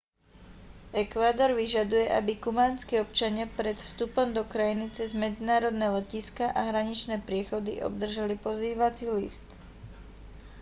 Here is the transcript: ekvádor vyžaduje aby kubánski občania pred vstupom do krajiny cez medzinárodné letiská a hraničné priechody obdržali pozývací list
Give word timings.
ekvádor 1.03 1.49
vyžaduje 1.61 2.05
aby 2.17 2.33
kubánski 2.45 2.93
občania 3.05 3.45
pred 3.59 3.77
vstupom 3.85 4.27
do 4.37 4.41
krajiny 4.53 4.85
cez 4.97 5.09
medzinárodné 5.23 5.87
letiská 5.97 6.45
a 6.59 6.73
hraničné 6.73 7.15
priechody 7.27 7.73
obdržali 7.87 8.33
pozývací 8.45 9.05
list 9.17 9.45